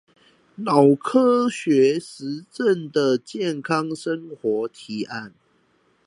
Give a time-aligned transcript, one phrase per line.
[0.55, 5.31] 腦科學實證的健康生活提案